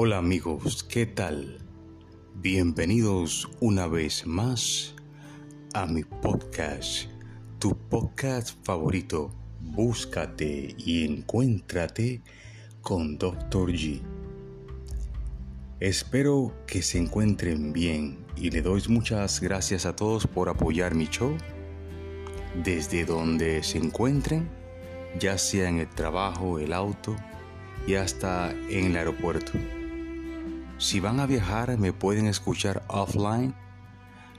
[0.00, 1.58] Hola amigos, ¿qué tal?
[2.36, 4.94] Bienvenidos una vez más
[5.74, 7.08] a mi podcast,
[7.58, 9.34] tu podcast favorito.
[9.60, 12.22] Búscate y encuéntrate
[12.80, 13.72] con Dr.
[13.72, 14.00] G.
[15.80, 21.08] Espero que se encuentren bien y le doy muchas gracias a todos por apoyar mi
[21.08, 21.36] show
[22.62, 24.48] desde donde se encuentren,
[25.18, 27.16] ya sea en el trabajo, el auto
[27.84, 29.58] y hasta en el aeropuerto.
[30.78, 33.52] Si van a viajar me pueden escuchar offline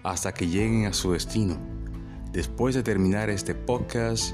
[0.03, 1.57] hasta que lleguen a su destino.
[2.31, 4.33] Después de terminar este podcast,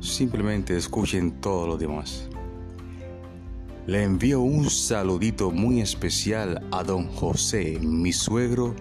[0.00, 2.28] simplemente escuchen todo lo demás.
[3.86, 8.76] Le envío un saludito muy especial a don José, mi suegro,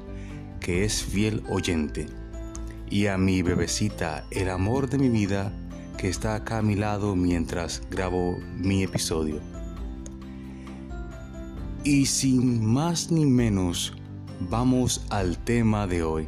[0.60, 2.08] que es fiel oyente,
[2.90, 5.54] y a mi bebecita, el amor de mi vida,
[5.98, 9.61] que está acá a mi lado mientras grabo mi episodio.
[11.84, 13.94] Y sin más ni menos,
[14.52, 16.28] vamos al tema de hoy.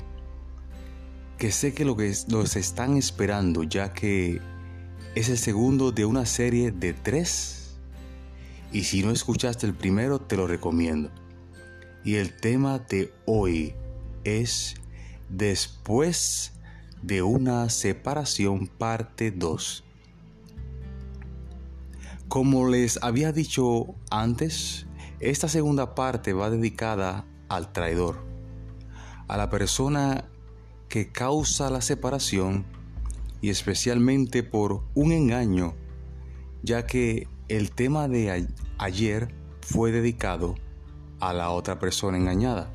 [1.38, 4.42] Que sé que lo que los están esperando, ya que
[5.14, 7.78] es el segundo de una serie de tres.
[8.72, 11.12] Y si no escuchaste el primero, te lo recomiendo.
[12.04, 13.76] Y el tema de hoy
[14.24, 14.74] es
[15.30, 16.54] Después
[17.04, 19.84] de una separación parte 2.
[22.28, 24.88] Como les había dicho antes,
[25.30, 28.18] esta segunda parte va dedicada al traidor,
[29.28, 30.26] a la persona
[30.90, 32.66] que causa la separación
[33.40, 35.76] y especialmente por un engaño,
[36.62, 40.56] ya que el tema de ayer fue dedicado
[41.20, 42.74] a la otra persona engañada.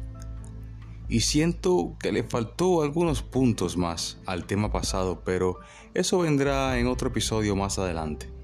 [1.06, 5.58] Y siento que le faltó algunos puntos más al tema pasado, pero
[5.92, 8.37] eso vendrá en otro episodio más adelante.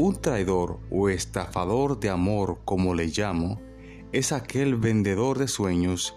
[0.00, 3.60] Un traidor o estafador de amor, como le llamo,
[4.12, 6.14] es aquel vendedor de sueños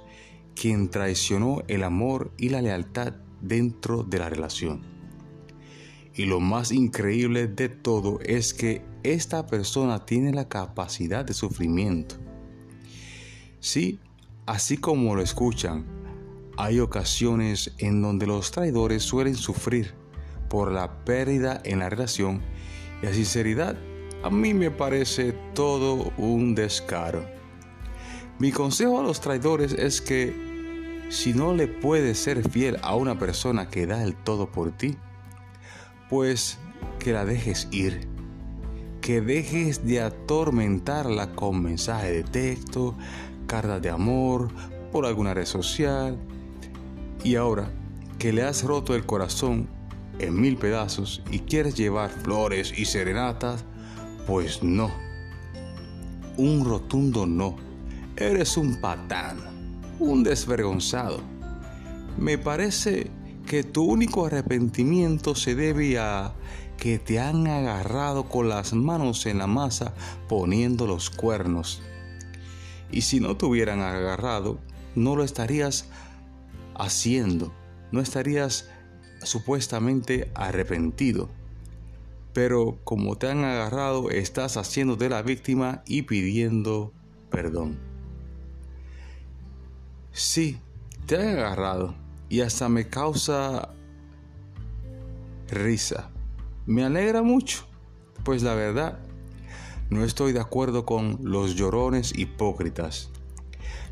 [0.54, 4.84] quien traicionó el amor y la lealtad dentro de la relación.
[6.14, 12.18] Y lo más increíble de todo es que esta persona tiene la capacidad de sufrimiento.
[13.62, 14.00] Sí,
[14.46, 15.88] así como lo escuchan,
[16.56, 19.96] hay ocasiones en donde los traidores suelen sufrir
[20.52, 22.44] por la pérdida en la relación
[23.02, 23.78] y a sinceridad,
[24.24, 27.26] a mí me parece todo un descaro.
[28.40, 33.20] Mi consejo a los traidores es que si no le puedes ser fiel a una
[33.20, 34.98] persona que da el todo por ti,
[36.10, 36.58] pues
[37.00, 38.08] que la dejes ir.
[39.02, 42.96] Que dejes de atormentarla con mensajes de texto,
[43.48, 44.50] cartas de amor,
[44.92, 46.18] por alguna red social.
[47.24, 47.72] Y ahora
[48.20, 49.68] que le has roto el corazón
[50.20, 53.64] en mil pedazos y quieres llevar flores y serenatas,
[54.28, 54.92] pues no.
[56.38, 57.56] Un rotundo no.
[58.16, 59.40] Eres un patán,
[60.00, 61.22] un desvergonzado.
[62.18, 63.10] Me parece
[63.46, 66.34] que tu único arrepentimiento se debe a
[66.78, 69.94] que te han agarrado con las manos en la masa
[70.28, 71.82] poniendo los cuernos.
[72.92, 74.60] Y si no te hubieran agarrado,
[74.96, 75.90] no lo estarías
[76.76, 77.54] haciendo,
[77.92, 78.70] no estarías
[79.24, 81.30] supuestamente arrepentido.
[82.34, 86.94] Pero como te han agarrado, estás haciendo de la víctima y pidiendo
[87.30, 87.80] perdón.
[90.12, 90.60] Sí,
[91.06, 91.96] te han agarrado
[92.30, 93.70] y hasta me causa
[95.50, 96.10] risa.
[96.66, 97.66] Me alegra mucho,
[98.24, 99.00] pues la verdad,
[99.90, 103.10] no estoy de acuerdo con los llorones hipócritas.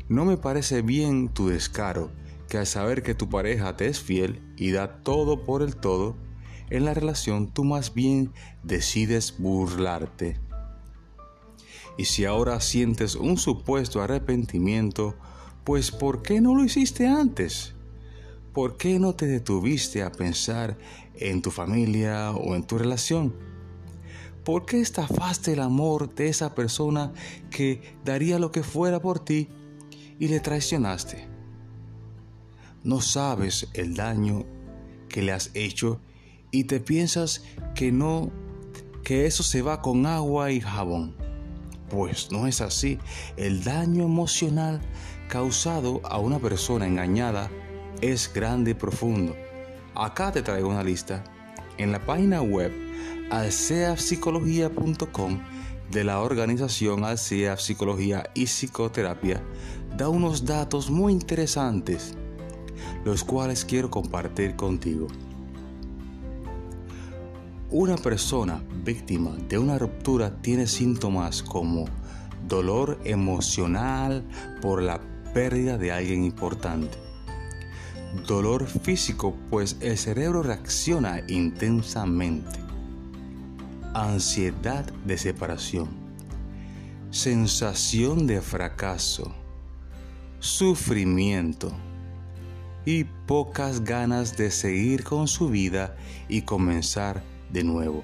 [0.08, 2.10] No me parece bien tu descaro
[2.50, 6.16] que al saber que tu pareja te es fiel y da todo por el todo,
[6.68, 8.32] en la relación tú más bien
[8.64, 10.36] decides burlarte.
[11.96, 15.14] Y si ahora sientes un supuesto arrepentimiento,
[15.62, 17.74] pues ¿por qué no lo hiciste antes?
[18.52, 20.76] ¿Por qué no te detuviste a pensar
[21.14, 23.32] en tu familia o en tu relación?
[24.44, 27.12] ¿Por qué estafaste el amor de esa persona
[27.48, 29.48] que daría lo que fuera por ti
[30.18, 31.29] y le traicionaste?
[32.82, 34.44] No sabes el daño
[35.08, 36.00] que le has hecho
[36.50, 37.44] y te piensas
[37.74, 38.30] que no,
[39.04, 41.14] que eso se va con agua y jabón.
[41.88, 42.98] Pues no es así.
[43.36, 44.80] El daño emocional
[45.28, 47.50] causado a una persona engañada
[48.00, 49.34] es grande y profundo.
[49.94, 51.24] Acá te traigo una lista.
[51.78, 52.72] En la página web
[53.30, 55.40] alceapsicología.com
[55.90, 59.42] de la organización Alcea Psicología y Psicoterapia
[59.96, 62.14] da unos datos muy interesantes
[63.04, 65.06] los cuales quiero compartir contigo.
[67.72, 71.84] Una persona víctima de una ruptura tiene síntomas como
[72.48, 74.24] dolor emocional
[74.60, 75.00] por la
[75.32, 76.98] pérdida de alguien importante,
[78.26, 82.58] dolor físico pues el cerebro reacciona intensamente,
[83.94, 85.88] ansiedad de separación,
[87.10, 89.32] sensación de fracaso,
[90.40, 91.72] sufrimiento
[92.84, 95.96] y pocas ganas de seguir con su vida
[96.28, 97.22] y comenzar
[97.52, 98.02] de nuevo.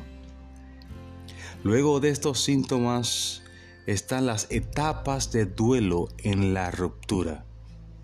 [1.64, 3.42] Luego de estos síntomas
[3.86, 7.44] están las etapas de duelo en la ruptura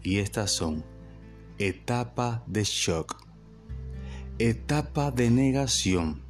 [0.02, 0.84] y estas son
[1.58, 3.16] etapa de shock,
[4.38, 6.22] etapa de negación,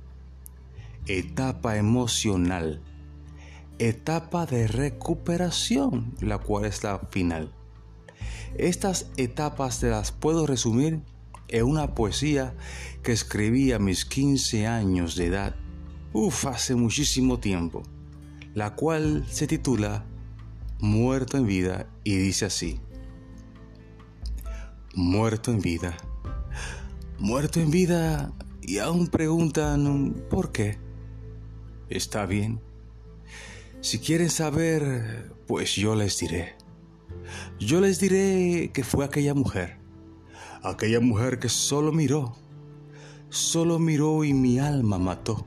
[1.06, 2.82] etapa emocional,
[3.78, 7.52] etapa de recuperación, la cual es la final.
[8.56, 11.00] Estas etapas te las puedo resumir
[11.48, 12.54] en una poesía
[13.02, 15.56] que escribí a mis 15 años de edad,
[16.12, 17.82] uff, hace muchísimo tiempo,
[18.54, 20.04] la cual se titula
[20.80, 22.80] Muerto en vida y dice así,
[24.94, 25.96] Muerto en vida,
[27.18, 30.78] muerto en vida y aún preguntan ¿por qué?
[31.88, 32.60] Está bien.
[33.80, 36.61] Si quieren saber, pues yo les diré.
[37.58, 39.78] Yo les diré que fue aquella mujer,
[40.62, 42.34] aquella mujer que solo miró,
[43.28, 45.46] solo miró y mi alma mató,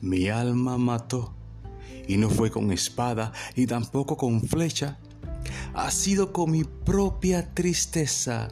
[0.00, 1.34] mi alma mató,
[2.06, 4.98] y no fue con espada y tampoco con flecha,
[5.74, 8.48] ha sido con mi propia tristeza,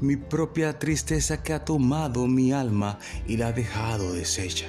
[0.00, 4.66] mi propia tristeza que ha tomado mi alma y la ha dejado deshecha.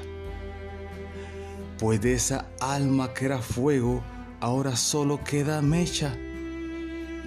[1.80, 4.04] Pues de esa alma que era fuego,
[4.40, 6.16] ahora solo queda mecha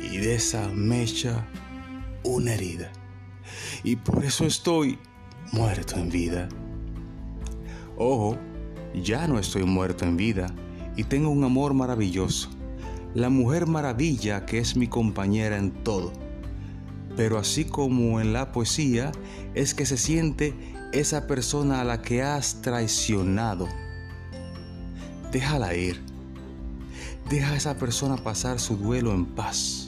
[0.00, 1.46] y de esa mecha
[2.22, 2.90] una herida.
[3.84, 4.98] Y por eso estoy
[5.52, 6.48] muerto en vida.
[7.96, 8.36] Ojo,
[8.94, 10.54] ya no estoy muerto en vida
[10.96, 12.50] y tengo un amor maravilloso,
[13.14, 16.12] la mujer maravilla que es mi compañera en todo.
[17.16, 19.12] Pero así como en la poesía,
[19.54, 20.54] es que se siente
[20.92, 23.68] esa persona a la que has traicionado.
[25.32, 26.02] Déjala ir.
[27.30, 29.85] Deja a esa persona pasar su duelo en paz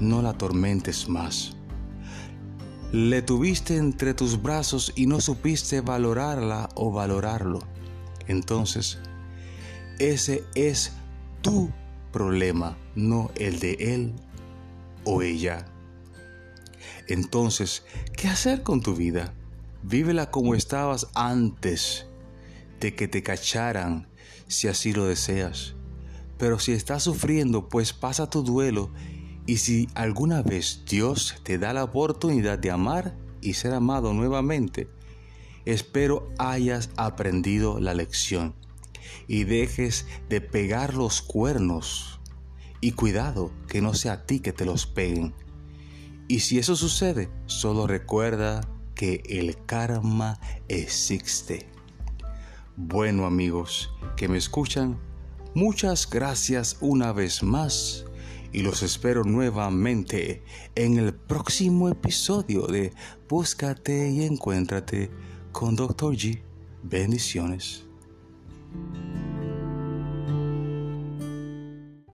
[0.00, 1.56] no la atormentes más.
[2.92, 7.60] Le tuviste entre tus brazos y no supiste valorarla o valorarlo.
[8.28, 8.98] Entonces,
[9.98, 10.92] ese es
[11.42, 11.70] tu
[12.12, 14.14] problema, no el de él
[15.04, 15.66] o ella.
[17.08, 17.84] Entonces,
[18.16, 19.34] ¿qué hacer con tu vida?
[19.82, 22.06] Vívela como estabas antes
[22.80, 24.08] de que te cacharan,
[24.46, 25.74] si así lo deseas.
[26.38, 28.90] Pero si estás sufriendo, pues pasa tu duelo
[29.48, 34.90] y si alguna vez Dios te da la oportunidad de amar y ser amado nuevamente,
[35.64, 38.54] espero hayas aprendido la lección
[39.26, 42.20] y dejes de pegar los cuernos.
[42.82, 45.32] Y cuidado que no sea a ti que te los peguen.
[46.28, 48.60] Y si eso sucede, solo recuerda
[48.94, 51.70] que el karma existe.
[52.76, 54.98] Bueno amigos que me escuchan,
[55.54, 58.04] muchas gracias una vez más
[58.52, 60.42] y los espero nuevamente
[60.74, 62.92] en el próximo episodio de
[63.28, 65.10] Búscate y encuéntrate
[65.52, 66.14] con Dr.
[66.14, 66.42] G.
[66.82, 67.87] Bendiciones.